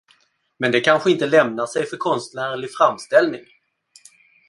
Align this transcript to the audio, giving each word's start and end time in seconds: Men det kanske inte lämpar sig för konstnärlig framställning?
Men 0.57 0.71
det 0.71 0.81
kanske 0.81 1.11
inte 1.11 1.25
lämpar 1.27 1.65
sig 1.65 1.85
för 1.85 1.97
konstnärlig 1.97 2.69
framställning? 2.77 3.45